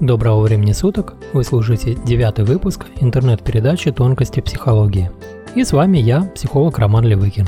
Доброго 0.00 0.40
времени 0.40 0.72
суток! 0.72 1.14
Вы 1.32 1.44
слушаете 1.44 1.94
девятый 1.94 2.44
выпуск 2.44 2.86
интернет-передачи 2.96 3.92
«Тонкости 3.92 4.40
психологии». 4.40 5.12
И 5.54 5.62
с 5.62 5.72
вами 5.72 5.98
я, 5.98 6.24
психолог 6.34 6.78
Роман 6.78 7.04
Левыкин. 7.04 7.46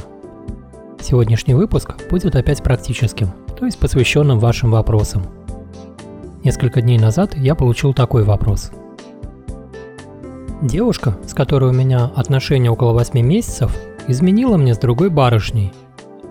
Сегодняшний 1.01 1.55
выпуск 1.55 1.97
будет 2.09 2.37
опять 2.37 2.63
практическим, 2.63 3.31
то 3.59 3.67
есть 3.67 3.81
посвященным 3.81 4.39
вашим 4.39 4.71
вопросам. 4.71 5.25
Несколько 6.45 6.83
дней 6.83 6.99
назад 6.99 7.37
я 7.37 7.57
получил 7.57 7.93
такой 7.93 8.23
вопрос. 8.23 8.71
Девушка, 10.63 11.19
с 11.27 11.35
которой 11.35 11.71
у 11.71 11.75
меня 11.75 12.05
отношения 12.15 12.71
около 12.71 12.93
8 12.93 13.21
месяцев, 13.21 13.77
изменила 14.07 14.57
мне 14.57 14.73
с 14.73 14.79
другой 14.79 15.11
барышней. 15.11 15.73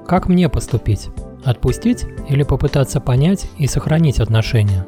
Как 0.08 0.30
мне 0.30 0.48
поступить? 0.48 1.10
Отпустить 1.44 2.06
или 2.30 2.44
попытаться 2.44 3.02
понять 3.02 3.50
и 3.58 3.68
сохранить 3.68 4.22
отношения? 4.22 4.88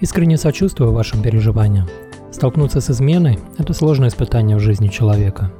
Искренне 0.00 0.38
сочувствую 0.38 0.92
вашим 0.92 1.20
переживаниям. 1.20 1.86
Столкнуться 2.30 2.80
с 2.80 2.88
изменой– 2.88 3.38
это 3.58 3.74
сложное 3.74 4.08
испытание 4.08 4.56
в 4.56 4.60
жизни 4.60 4.88
человека. 4.88 5.52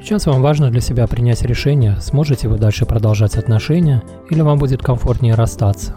Сейчас 0.00 0.24
вам 0.24 0.40
важно 0.40 0.70
для 0.70 0.80
себя 0.80 1.06
принять 1.06 1.42
решение, 1.42 1.96
сможете 2.00 2.48
вы 2.48 2.56
дальше 2.56 2.86
продолжать 2.86 3.36
отношения 3.36 4.02
или 4.30 4.40
вам 4.40 4.58
будет 4.58 4.82
комфортнее 4.82 5.34
расстаться. 5.34 5.96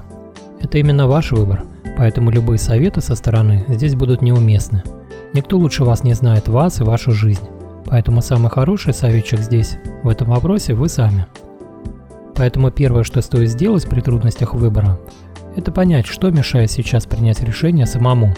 Это 0.59 0.77
именно 0.79 1.07
ваш 1.07 1.31
выбор, 1.31 1.63
поэтому 1.97 2.29
любые 2.29 2.57
советы 2.57 2.99
со 2.99 3.15
стороны 3.15 3.63
здесь 3.69 3.95
будут 3.95 4.21
неуместны. 4.21 4.83
Никто 5.31 5.57
лучше 5.57 5.85
вас 5.85 6.03
не 6.03 6.15
знает 6.15 6.49
вас 6.49 6.81
и 6.81 6.83
вашу 6.83 7.13
жизнь, 7.13 7.47
поэтому 7.85 8.21
самый 8.21 8.49
хороший 8.49 8.93
советчик 8.93 9.39
здесь, 9.39 9.77
в 10.03 10.09
этом 10.09 10.31
вопросе, 10.31 10.73
вы 10.73 10.89
сами. 10.89 11.25
Поэтому 12.35 12.69
первое, 12.69 13.03
что 13.03 13.21
стоит 13.21 13.49
сделать 13.49 13.87
при 13.87 14.01
трудностях 14.01 14.53
выбора, 14.53 14.99
это 15.55 15.71
понять, 15.71 16.05
что 16.05 16.31
мешает 16.31 16.71
сейчас 16.71 17.05
принять 17.05 17.41
решение 17.41 17.85
самому. 17.85 18.33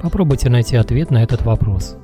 Попробуйте 0.00 0.48
найти 0.48 0.76
ответ 0.76 1.10
на 1.10 1.22
этот 1.22 1.42
вопрос. 1.42 1.96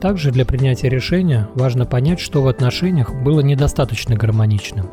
Также 0.00 0.30
для 0.30 0.44
принятия 0.44 0.88
решения 0.88 1.48
важно 1.54 1.86
понять, 1.86 2.20
что 2.20 2.42
в 2.42 2.48
отношениях 2.48 3.14
было 3.14 3.40
недостаточно 3.40 4.14
гармоничным. 4.14 4.86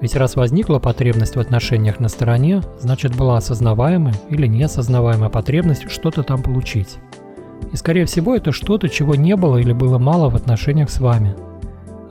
Ведь 0.00 0.16
раз 0.16 0.34
возникла 0.34 0.78
потребность 0.78 1.36
в 1.36 1.40
отношениях 1.40 2.00
на 2.00 2.08
стороне, 2.08 2.62
значит 2.78 3.14
была 3.14 3.36
осознаваемая 3.36 4.14
или 4.30 4.46
неосознаваемая 4.46 5.28
потребность 5.28 5.90
что-то 5.90 6.22
там 6.22 6.42
получить. 6.42 6.96
И 7.72 7.76
скорее 7.76 8.06
всего 8.06 8.34
это 8.34 8.50
что-то, 8.50 8.88
чего 8.88 9.14
не 9.14 9.36
было 9.36 9.58
или 9.58 9.72
было 9.72 9.98
мало 9.98 10.30
в 10.30 10.36
отношениях 10.36 10.90
с 10.90 10.98
вами. 10.98 11.36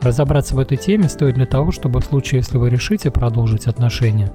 Разобраться 0.02 0.56
в 0.56 0.60
этой 0.60 0.78
теме 0.78 1.10
стоит 1.10 1.36
для 1.36 1.46
того, 1.46 1.72
чтобы 1.72 2.00
в 2.00 2.06
случае, 2.06 2.40
если 2.40 2.58
вы 2.58 2.70
решите 2.70 3.12
продолжить 3.12 3.68
отношения, 3.68 4.32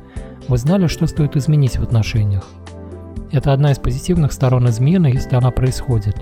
вы 0.46 0.58
знали, 0.58 0.88
что 0.88 1.06
стоит 1.06 1.36
изменить 1.36 1.78
в 1.78 1.82
отношениях. 1.82 2.44
Это 3.32 3.52
одна 3.52 3.72
из 3.72 3.78
позитивных 3.78 4.32
сторон 4.32 4.68
измены, 4.68 5.06
если 5.06 5.34
она 5.34 5.50
происходит. 5.50 6.16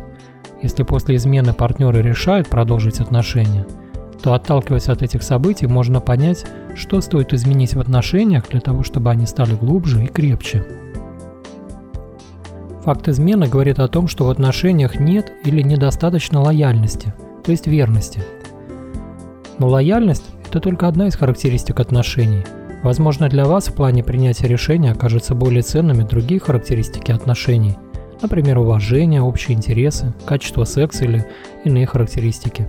Если 0.63 0.85
после 0.85 1.17
измены 1.17 1.53
партнеры 1.53 2.01
решают 2.03 2.49
продолжить 2.49 3.01
отношения, 3.01 3.67
то 4.23 4.35
отталкиваясь 4.35 4.89
от 4.89 5.03
этих 5.03 5.25
событий, 5.25 5.67
можно 5.67 6.01
понять, 6.01 6.47
что 6.77 7.01
стоит 7.01 7.35
изменить 7.35 7.75
в 7.75 7.81
отношениях 7.81 8.49
для 8.49 8.61
того, 8.61 8.85
чтобы 8.85 9.11
они 9.11 9.27
стали 9.27 9.55
глубже 9.55 10.05
и 10.05 10.07
крепче. 10.07 10.65
Факт 12.85 13.09
измены 13.09 13.49
говорит 13.49 13.81
о 13.81 13.89
том, 13.89 14.07
что 14.07 14.27
в 14.27 14.31
отношениях 14.31 15.01
нет 15.01 15.33
или 15.45 15.63
недостаточно 15.63 16.41
лояльности, 16.41 17.13
то 17.45 17.51
есть 17.51 17.67
верности. 17.67 18.23
Но 19.59 19.69
лояльность– 19.69 20.25
это 20.49 20.61
только 20.61 20.89
одна 20.89 21.09
из 21.09 21.17
характеристик 21.17 21.81
отношений– 21.81 22.45
Возможно, 22.83 23.29
для 23.29 23.45
вас 23.45 23.69
в 23.69 23.75
плане 23.75 24.03
принятия 24.03 24.49
решения 24.49 24.91
окажутся 24.91 25.37
более 25.37 25.63
ценными 25.63 26.03
другие 26.03 26.41
характеристики 26.41 27.13
отношений, 27.13 27.77
например, 28.21 28.59
уважение, 28.59 29.23
общие 29.23 29.57
интересы, 29.57 30.13
качество 30.27 30.65
секса 30.65 31.05
или 31.05 31.25
иные 31.65 31.87
характеристики. 31.87 32.69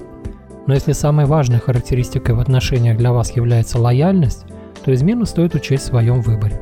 Но 0.68 0.76
если 0.76 0.92
самой 0.92 1.26
важной 1.26 1.60
характеристикой 1.60 2.36
в 2.36 2.40
отношениях 2.40 2.96
для 2.98 3.12
вас 3.12 3.36
является 3.36 3.80
лояльность, 3.80 4.46
то 4.86 4.94
измену 4.94 5.26
стоит 5.26 5.56
учесть 5.56 5.86
в 5.86 5.88
своем 5.88 6.22
выборе. 6.22 6.62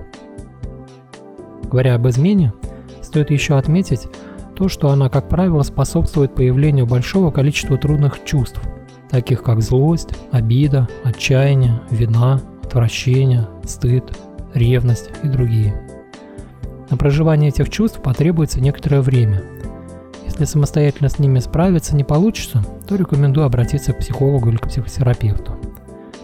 Говоря 1.63 1.95
об 1.95 2.07
измене, 2.07 2.53
стоит 3.01 3.31
еще 3.31 3.57
отметить 3.57 4.07
то, 4.55 4.69
что 4.69 4.91
она, 4.91 5.09
как 5.09 5.27
правило, 5.27 5.63
способствует 5.63 6.33
появлению 6.33 6.85
большого 6.85 7.31
количества 7.31 7.77
трудных 7.77 8.23
чувств, 8.23 8.61
таких 9.11 9.43
как 9.43 9.61
злость, 9.61 10.09
обида, 10.31 10.87
отчаяние, 11.03 11.81
вина, 11.91 12.41
отвращение, 12.63 13.47
стыд, 13.65 14.17
ревность 14.53 15.09
и 15.21 15.27
другие. 15.27 15.79
На 16.89 16.97
проживание 16.97 17.49
этих 17.49 17.69
чувств 17.69 18.01
потребуется 18.01 18.61
некоторое 18.61 19.01
время. 19.01 19.43
Если 20.25 20.45
самостоятельно 20.45 21.09
с 21.09 21.19
ними 21.19 21.39
справиться 21.39 21.95
не 21.95 22.03
получится, 22.03 22.63
то 22.87 22.95
рекомендую 22.95 23.45
обратиться 23.45 23.93
к 23.93 23.99
психологу 23.99 24.49
или 24.49 24.57
к 24.57 24.67
психотерапевту. 24.67 25.57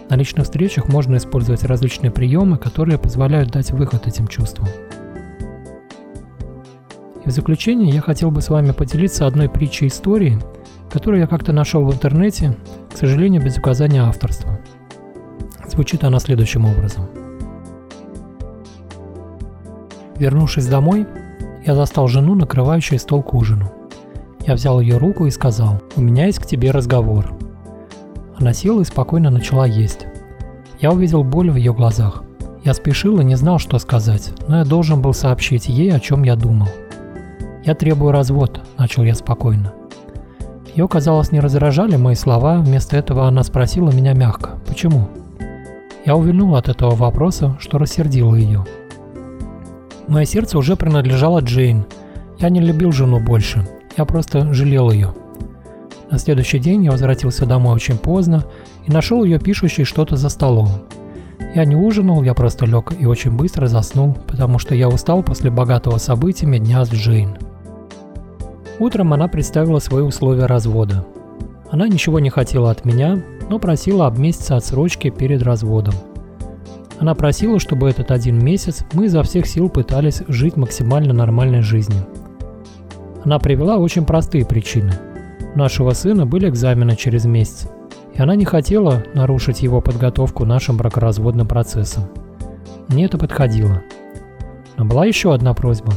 На 0.08 0.16
личных 0.16 0.46
встречах 0.46 0.88
можно 0.88 1.16
использовать 1.16 1.64
различные 1.64 2.10
приемы, 2.10 2.56
которые 2.56 2.98
позволяют 2.98 3.50
дать 3.50 3.70
выход 3.70 4.06
этим 4.06 4.26
чувствам. 4.26 4.68
И 7.24 7.28
в 7.28 7.32
заключение 7.32 7.94
я 7.94 8.00
хотел 8.00 8.30
бы 8.30 8.40
с 8.40 8.48
вами 8.48 8.70
поделиться 8.70 9.26
одной 9.26 9.50
притчей 9.50 9.88
истории, 9.88 10.38
которую 10.90 11.20
я 11.20 11.26
как-то 11.26 11.52
нашел 11.52 11.84
в 11.84 11.92
интернете, 11.92 12.56
к 12.92 12.96
сожалению, 12.96 13.42
без 13.42 13.58
указания 13.58 14.02
авторства. 14.02 14.58
Звучит 15.68 16.04
она 16.04 16.18
следующим 16.18 16.64
образом. 16.64 17.08
Вернувшись 20.16 20.66
домой, 20.66 21.06
я 21.64 21.74
застал 21.74 22.08
жену, 22.08 22.34
накрывающую 22.34 22.98
стол 22.98 23.22
к 23.22 23.34
ужину. 23.34 23.70
Я 24.46 24.54
взял 24.54 24.80
ее 24.80 24.96
руку 24.96 25.26
и 25.26 25.30
сказал, 25.30 25.82
«У 25.94 26.00
меня 26.00 26.26
есть 26.26 26.38
к 26.38 26.46
тебе 26.46 26.70
разговор». 26.70 27.34
Она 28.36 28.52
села 28.52 28.80
и 28.80 28.84
спокойно 28.84 29.30
начала 29.30 29.66
есть. 29.66 30.06
Я 30.80 30.92
увидел 30.92 31.24
боль 31.24 31.50
в 31.50 31.56
ее 31.56 31.74
глазах. 31.74 32.24
Я 32.64 32.72
спешил 32.72 33.20
и 33.20 33.24
не 33.24 33.36
знал, 33.36 33.58
что 33.58 33.78
сказать, 33.78 34.32
но 34.48 34.58
я 34.58 34.64
должен 34.64 35.02
был 35.02 35.12
сообщить 35.12 35.68
ей, 35.68 35.92
о 35.92 36.00
чем 36.00 36.22
я 36.22 36.36
думал. 36.36 36.68
«Я 37.64 37.74
требую 37.74 38.12
развод»,– 38.12 38.60
начал 38.78 39.02
я 39.02 39.14
спокойно. 39.14 39.72
Ее, 40.78 40.86
казалось, 40.86 41.32
не 41.32 41.40
раздражали 41.40 41.96
мои 41.96 42.14
слова, 42.14 42.60
вместо 42.60 42.96
этого 42.96 43.26
она 43.26 43.42
спросила 43.42 43.90
меня 43.90 44.12
мягко, 44.12 44.60
«Почему?» 44.64 45.08
Я 46.06 46.14
увильнул 46.14 46.54
от 46.54 46.68
этого 46.68 46.94
вопроса, 46.94 47.56
что 47.58 47.78
рассердило 47.78 48.36
ее. 48.36 48.64
Мое 50.06 50.24
сердце 50.24 50.56
уже 50.56 50.76
принадлежало 50.76 51.40
Джейн. 51.40 51.84
Я 52.38 52.48
не 52.48 52.60
любил 52.60 52.92
жену 52.92 53.18
больше, 53.18 53.66
я 53.96 54.04
просто 54.04 54.54
жалел 54.54 54.92
ее. 54.92 55.12
На 56.12 56.18
следующий 56.20 56.60
день 56.60 56.84
я 56.84 56.92
возвратился 56.92 57.44
домой 57.44 57.74
очень 57.74 57.98
поздно 57.98 58.44
и 58.86 58.92
нашел 58.92 59.24
ее 59.24 59.40
пишущей 59.40 59.82
что-то 59.82 60.14
за 60.14 60.28
столом. 60.28 60.68
Я 61.56 61.64
не 61.64 61.74
ужинал, 61.74 62.22
я 62.22 62.34
просто 62.34 62.66
лег 62.66 62.92
и 62.96 63.04
очень 63.04 63.32
быстро 63.32 63.66
заснул, 63.66 64.16
потому 64.28 64.60
что 64.60 64.76
я 64.76 64.88
устал 64.88 65.24
после 65.24 65.50
богатого 65.50 65.98
событиями 65.98 66.58
дня 66.58 66.84
с 66.84 66.90
Джейн. 66.92 67.36
Утром 68.78 69.12
она 69.12 69.26
представила 69.28 69.80
свои 69.80 70.02
условия 70.02 70.46
развода. 70.46 71.04
Она 71.70 71.88
ничего 71.88 72.20
не 72.20 72.30
хотела 72.30 72.70
от 72.70 72.84
меня, 72.84 73.22
но 73.50 73.58
просила 73.58 74.06
об 74.06 74.18
месяце 74.18 74.52
отсрочки 74.52 75.10
перед 75.10 75.42
разводом. 75.42 75.94
Она 76.98 77.14
просила, 77.14 77.58
чтобы 77.60 77.88
этот 77.88 78.10
один 78.10 78.42
месяц 78.42 78.84
мы 78.92 79.06
изо 79.06 79.22
всех 79.22 79.46
сил 79.46 79.68
пытались 79.68 80.22
жить 80.28 80.56
максимально 80.56 81.12
нормальной 81.12 81.62
жизнью. 81.62 82.06
Она 83.24 83.38
привела 83.38 83.78
очень 83.78 84.04
простые 84.06 84.46
причины. 84.46 84.92
У 85.54 85.58
нашего 85.58 85.90
сына 85.90 86.26
были 86.26 86.48
экзамены 86.48 86.96
через 86.96 87.24
месяц, 87.24 87.68
и 88.14 88.20
она 88.20 88.34
не 88.36 88.44
хотела 88.44 89.04
нарушить 89.14 89.62
его 89.62 89.80
подготовку 89.80 90.44
нашим 90.44 90.76
бракоразводным 90.76 91.46
процессом. 91.46 92.04
Мне 92.88 93.04
это 93.04 93.18
подходило. 93.18 93.82
Но 94.76 94.84
была 94.84 95.04
еще 95.04 95.34
одна 95.34 95.52
просьба. 95.54 95.92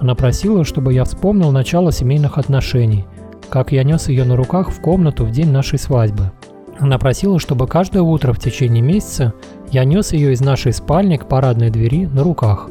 Она 0.00 0.14
просила, 0.14 0.64
чтобы 0.64 0.92
я 0.92 1.04
вспомнил 1.04 1.52
начало 1.52 1.92
семейных 1.92 2.38
отношений, 2.38 3.06
как 3.48 3.70
я 3.70 3.84
нес 3.84 4.08
ее 4.08 4.24
на 4.24 4.34
руках 4.34 4.70
в 4.70 4.80
комнату 4.80 5.24
в 5.24 5.30
день 5.30 5.50
нашей 5.50 5.78
свадьбы– 5.78 6.32
она 6.80 6.98
просила, 6.98 7.38
чтобы 7.38 7.66
каждое 7.66 8.02
утро 8.02 8.32
в 8.32 8.38
течение 8.38 8.82
месяца 8.82 9.34
я 9.70 9.84
нес 9.84 10.12
ее 10.12 10.32
из 10.32 10.40
нашей 10.40 10.72
спальни 10.72 11.18
к 11.18 11.28
парадной 11.28 11.68
двери 11.68 12.06
на 12.06 12.24
руках. 12.24 12.70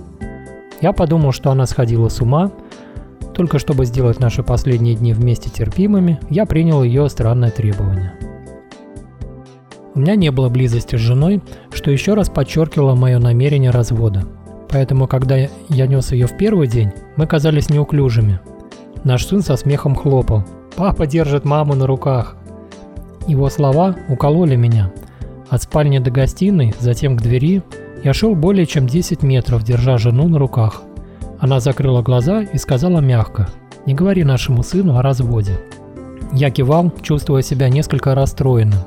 Я 0.82 0.94
подумал, 0.94 1.32
что 1.32 1.52
она 1.52 1.68
сходила 1.68 2.10
с 2.10 2.20
ума. 2.20 2.52
Только 3.36 3.60
чтобы 3.60 3.86
сделать 3.86 4.20
наши 4.20 4.42
последние 4.42 4.96
дни 4.96 5.14
вместе 5.14 5.52
терпимыми, 5.52 6.20
я 6.30 6.48
принял 6.48 6.82
ее 6.84 7.08
странное 7.08 7.52
требование. 7.52 8.14
У 9.94 10.00
меня 10.00 10.16
не 10.16 10.32
было 10.32 10.50
близости 10.50 10.96
с 10.96 11.00
женой, 11.00 11.44
что 11.72 11.92
еще 11.92 12.16
раз 12.16 12.30
подчеркивало 12.30 12.96
мое 12.96 13.20
намерение 13.20 13.70
развода. 13.70 14.26
Поэтому, 14.70 15.08
когда 15.08 15.36
я 15.36 15.88
нес 15.88 16.12
ее 16.12 16.28
в 16.28 16.38
первый 16.38 16.68
день, 16.68 16.92
мы 17.16 17.26
казались 17.26 17.70
неуклюжими. 17.70 18.40
Наш 19.04 19.26
сын 19.26 19.42
со 19.42 19.56
смехом 19.56 19.96
хлопал. 19.96 20.44
«Папа 20.76 21.08
держит 21.08 21.44
маму 21.44 21.76
на 21.76 21.88
руках!» 21.88 22.36
Его 23.28 23.50
слова 23.50 23.96
укололи 24.08 24.56
меня. 24.56 24.92
От 25.50 25.64
спальни 25.64 26.00
до 26.00 26.12
гостиной, 26.12 26.74
затем 26.80 27.18
к 27.18 27.22
двери, 27.22 27.64
Я 28.02 28.14
шел 28.14 28.34
более 28.34 28.66
чем 28.66 28.88
10 28.88 29.24
метров, 29.24 29.64
держа 29.64 29.98
жену 29.98 30.30
на 30.30 30.40
руках. 30.40 30.84
Она 31.40 31.60
закрыла 31.60 32.02
глаза 32.02 32.44
и 32.44 32.58
сказала 32.58 33.00
мягко, 33.00 33.50
«Не 33.86 33.94
говори 33.94 34.24
нашему 34.24 34.64
сыну 34.64 34.98
о 34.98 35.02
разводе». 35.02 35.60
Я 36.32 36.50
кивал, 36.50 36.94
чувствуя 37.02 37.42
себя 37.42 37.68
несколько 37.68 38.16
расстроенным. 38.16 38.80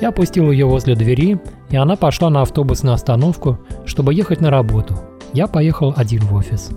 Я 0.00 0.12
пустил 0.12 0.50
ее 0.50 0.64
возле 0.64 0.94
двери, 0.94 1.38
и 1.70 1.76
она 1.76 1.96
пошла 1.96 2.30
на 2.30 2.42
автобусную 2.42 2.94
остановку, 2.94 3.58
чтобы 3.84 4.14
ехать 4.14 4.40
на 4.40 4.50
работу. 4.50 4.98
Я 5.32 5.46
поехал 5.46 5.92
один 5.96 6.22
в 6.22 6.34
офис. 6.34 6.70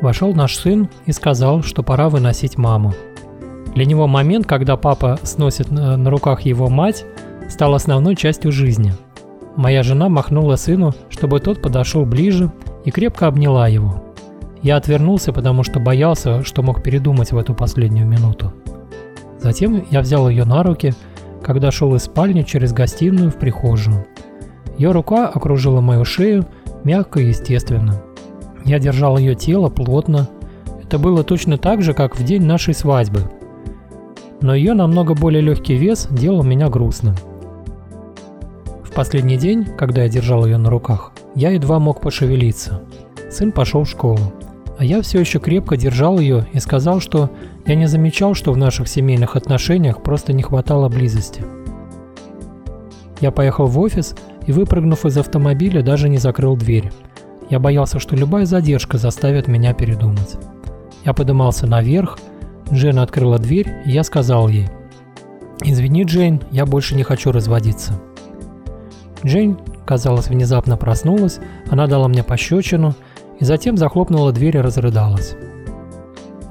Вошел 0.00 0.34
наш 0.34 0.56
сын 0.56 0.88
и 1.06 1.12
сказал, 1.12 1.62
что 1.62 1.82
пора 1.82 2.08
выносить 2.08 2.58
маму. 2.58 2.94
Для 3.74 3.84
него 3.84 4.06
момент, 4.06 4.46
когда 4.46 4.76
папа 4.76 5.18
сносит 5.22 5.70
на 5.70 6.10
руках 6.10 6.42
его 6.42 6.68
мать, 6.68 7.04
стал 7.48 7.74
основной 7.74 8.16
частью 8.16 8.52
жизни. 8.52 8.92
Моя 9.56 9.82
жена 9.82 10.08
махнула 10.08 10.56
сыну, 10.56 10.92
чтобы 11.08 11.40
тот 11.40 11.62
подошел 11.62 12.04
ближе 12.04 12.50
и 12.84 12.90
крепко 12.90 13.26
обняла 13.26 13.68
его. 13.68 14.02
Я 14.62 14.76
отвернулся, 14.76 15.32
потому 15.32 15.62
что 15.62 15.78
боялся, 15.78 16.42
что 16.42 16.62
мог 16.62 16.82
передумать 16.82 17.32
в 17.32 17.38
эту 17.38 17.54
последнюю 17.54 18.06
минуту. 18.06 18.52
Затем 19.38 19.84
я 19.90 20.00
взял 20.00 20.28
ее 20.28 20.44
на 20.44 20.62
руки, 20.62 20.94
когда 21.44 21.70
шел 21.70 21.94
из 21.94 22.04
спальни 22.04 22.42
через 22.42 22.72
гостиную 22.72 23.30
в 23.30 23.36
прихожую. 23.36 24.06
Ее 24.78 24.90
рука 24.90 25.28
окружила 25.28 25.80
мою 25.80 26.04
шею, 26.04 26.46
мягко 26.82 27.20
и 27.20 27.28
естественно. 27.28 28.02
Я 28.64 28.78
держал 28.78 29.18
ее 29.18 29.34
тело 29.34 29.68
плотно. 29.68 30.28
Это 30.82 30.98
было 30.98 31.22
точно 31.22 31.58
так 31.58 31.82
же, 31.82 31.92
как 31.92 32.16
в 32.16 32.24
день 32.24 32.42
нашей 32.42 32.74
свадьбы. 32.74 33.20
Но 34.40 34.54
ее 34.54 34.72
намного 34.74 35.14
более 35.14 35.42
легкий 35.42 35.76
вес 35.76 36.08
делал 36.10 36.42
меня 36.42 36.68
грустным. 36.68 37.14
В 38.82 38.90
последний 38.92 39.36
день, 39.36 39.64
когда 39.64 40.02
я 40.02 40.08
держал 40.08 40.46
ее 40.46 40.56
на 40.56 40.70
руках, 40.70 41.12
я 41.34 41.50
едва 41.50 41.78
мог 41.78 42.00
пошевелиться. 42.00 42.82
Сын 43.30 43.52
пошел 43.52 43.84
в 43.84 43.88
школу. 43.88 44.32
А 44.78 44.84
я 44.84 45.02
все 45.02 45.20
еще 45.20 45.38
крепко 45.38 45.76
держал 45.76 46.18
ее 46.18 46.46
и 46.52 46.58
сказал, 46.58 47.00
что 47.00 47.30
я 47.66 47.74
не 47.76 47.86
замечал, 47.86 48.34
что 48.34 48.52
в 48.52 48.56
наших 48.56 48.88
семейных 48.88 49.36
отношениях 49.36 50.02
просто 50.02 50.32
не 50.32 50.42
хватало 50.42 50.88
близости. 50.88 51.44
Я 53.20 53.30
поехал 53.30 53.66
в 53.66 53.78
офис 53.78 54.14
и, 54.46 54.52
выпрыгнув 54.52 55.06
из 55.06 55.16
автомобиля, 55.16 55.82
даже 55.82 56.08
не 56.08 56.18
закрыл 56.18 56.56
дверь. 56.56 56.90
Я 57.50 57.60
боялся, 57.60 57.98
что 57.98 58.16
любая 58.16 58.46
задержка 58.46 58.98
заставит 58.98 59.48
меня 59.48 59.74
передумать. 59.74 60.36
Я 61.04 61.12
подымался 61.12 61.66
наверх, 61.66 62.18
Джен 62.72 62.98
открыла 62.98 63.38
дверь, 63.38 63.68
и 63.84 63.92
я 63.92 64.02
сказал 64.02 64.48
ей, 64.48 64.68
«Извини, 65.62 66.04
Джейн, 66.04 66.40
я 66.50 66.66
больше 66.66 66.96
не 66.96 67.02
хочу 67.02 67.30
разводиться». 67.30 68.00
Джейн, 69.24 69.58
казалось, 69.86 70.28
внезапно 70.28 70.76
проснулась, 70.76 71.38
она 71.70 71.86
дала 71.86 72.08
мне 72.08 72.22
пощечину 72.22 72.94
и 73.38 73.44
затем 73.44 73.76
захлопнула 73.76 74.32
дверь 74.32 74.56
и 74.56 74.60
разрыдалась. 74.60 75.34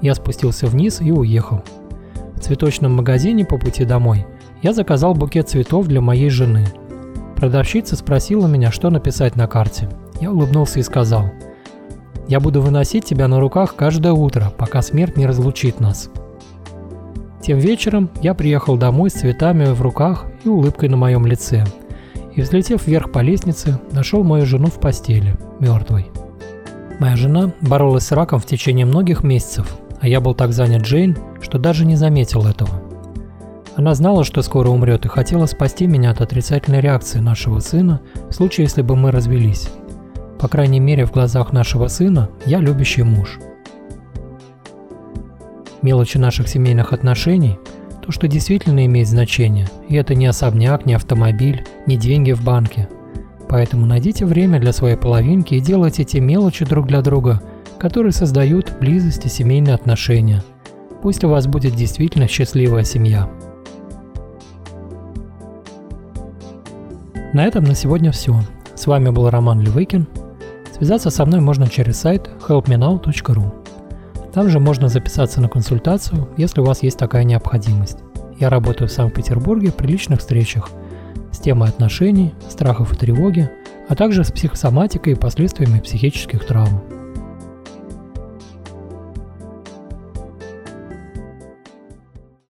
Я 0.02 0.16
спустился 0.16 0.68
вниз 0.68 1.02
и 1.02 1.12
уехал. 1.12 1.64
В 2.36 2.40
цветочном 2.42 2.94
магазине 2.94 3.46
по 3.46 3.58
пути 3.58 3.86
домой 3.86 4.26
я 4.62 4.74
заказал 4.74 5.14
букет 5.14 5.50
цветов 5.50 5.88
для 5.88 6.02
моей 6.02 6.30
жены. 6.30 6.68
Продавщица 7.38 7.96
спросила 7.96 8.48
меня, 8.48 8.72
что 8.72 8.90
написать 8.90 9.36
на 9.36 9.48
карте. 9.48 9.90
Я 10.20 10.32
улыбнулся 10.32 10.80
и 10.80 10.84
сказал, 10.84 11.32
«Я 12.28 12.40
буду 12.40 12.62
выносить 12.62 13.06
тебя 13.06 13.28
на 13.28 13.40
руках 13.40 13.76
каждое 13.76 14.14
утро, 14.14 14.52
пока 14.58 14.82
смерть 14.82 15.18
не 15.18 15.26
разлучит 15.26 15.80
нас». 15.80 16.10
Тем 17.42 17.58
вечером 17.60 18.10
я 18.22 18.34
приехал 18.34 18.78
домой 18.78 19.10
с 19.10 19.16
цветами 19.16 19.66
в 19.66 19.82
руках 19.82 20.26
и 20.46 20.50
улыбкой 20.50 20.88
на 20.88 20.96
моем 20.96 21.26
лице. 21.26 21.66
И 22.36 22.42
взлетев 22.42 22.88
вверх 22.88 23.12
по 23.12 23.20
лестнице, 23.20 23.80
нашел 23.92 24.24
мою 24.24 24.46
жену 24.46 24.68
в 24.68 24.80
постели, 24.80 25.36
мертвой. 25.60 26.08
Моя 27.00 27.16
жена 27.16 27.52
боролась 27.62 28.06
с 28.06 28.12
раком 28.12 28.40
в 28.40 28.46
течение 28.46 28.86
многих 28.86 29.24
месяцев, 29.24 29.78
а 30.00 30.08
я 30.08 30.22
был 30.22 30.36
так 30.36 30.54
занят 30.54 30.84
Джейн, 30.84 31.18
что 31.42 31.58
даже 31.58 31.86
не 31.86 31.96
заметил 31.96 32.46
этого. 32.46 32.82
Она 33.76 33.96
знала, 33.96 34.24
что 34.24 34.42
скоро 34.44 34.70
умрет 34.70 35.06
и 35.06 35.10
хотела 35.10 35.48
спасти 35.48 35.88
меня 35.88 36.12
от 36.12 36.22
отрицательной 36.22 36.80
реакции 36.80 37.20
нашего 37.20 37.60
сына 37.60 38.02
в 38.30 38.34
случае, 38.34 38.66
если 38.66 38.84
бы 38.84 38.96
мы 38.96 39.12
развелись. 39.12 39.70
По 40.40 40.48
крайней 40.48 40.80
мере, 40.80 41.06
в 41.06 41.12
глазах 41.12 41.54
нашего 41.54 41.88
сына 41.88 42.30
я 42.46 42.60
любящий 42.60 43.04
муж. 43.04 43.40
Мелочи 45.82 46.18
наших 46.18 46.48
семейных 46.48 46.94
отношений– 46.94 47.58
то, 48.06 48.12
что 48.12 48.28
действительно 48.28 48.86
имеет 48.86 49.08
значение, 49.08 49.70
и 49.88 49.96
это 49.96 50.14
не 50.14 50.26
особняк, 50.26 50.86
не 50.86 50.94
автомобиль, 50.94 51.66
не 51.88 51.96
деньги 51.96 52.34
в 52.34 52.44
банке– 52.44 52.90
Поэтому 53.54 53.86
найдите 53.86 54.26
время 54.26 54.60
для 54.60 54.74
своей 54.74 54.96
половинки 54.96 55.54
и 55.54 55.60
делайте 55.60 56.04
те 56.04 56.20
мелочи 56.20 56.66
друг 56.66 56.88
для 56.88 57.04
друга, 57.04 57.40
которые 57.78 58.12
создают 58.12 58.74
близость 58.80 59.28
и 59.28 59.30
семейные 59.30 59.76
отношения. 59.76 60.44
Пусть 61.04 61.24
у 61.24 61.30
вас 61.30 61.46
будет 61.46 61.76
действительно 61.76 62.28
счастливая 62.28 62.84
семья. 62.84 63.30
На 67.32 67.46
этом 67.46 67.64
на 67.66 67.76
сегодня 67.76 68.12
все. 68.12 68.42
С 68.74 68.88
вами 68.88 69.10
был 69.10 69.30
Роман 69.30 69.62
Левыкин. 69.62 70.08
Связаться 70.76 71.12
со 71.12 71.24
мной 71.24 71.40
можно 71.40 71.68
через 71.68 72.00
сайт 72.00 72.28
helpmenow.ru. 72.48 73.54
Там 74.34 74.50
же 74.50 74.60
можно 74.60 74.88
записаться 74.88 75.42
на 75.42 75.48
консультацию, 75.48 76.28
если 76.38 76.60
у 76.60 76.66
вас 76.66 76.82
есть 76.82 76.98
такая 76.98 77.24
необходимость. 77.24 78.00
Я 78.40 78.50
работаю 78.50 78.88
в 78.88 78.92
Санкт-Петербурге 78.92 79.72
при 79.72 79.86
личных 79.86 80.22
встречах– 80.22 80.72
с 81.32 81.40
темой 81.40 81.70
отношений, 81.70 82.34
страхов 82.50 82.94
и 82.94 82.96
тревоги, 82.96 83.50
а 83.90 83.96
также 83.96 84.24
с 84.24 84.32
психосоматикой 84.32 85.14
и 85.14 85.18
последствиями 85.18 85.80
психических 85.80 86.46
травм. 86.46 86.93